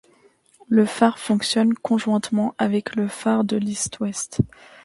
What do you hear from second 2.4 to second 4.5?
avec le phare de List Ouest.